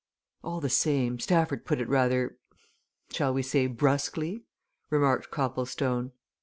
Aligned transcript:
"All 0.43 0.59
the 0.61 0.67
same, 0.67 1.19
Stafford 1.19 1.63
put 1.63 1.79
it 1.79 1.87
rather 1.87 2.39
shall 3.11 3.35
we 3.35 3.43
say, 3.43 3.67
brusquely," 3.67 4.45
remarked 4.89 5.29
Copplestone. 5.29 6.11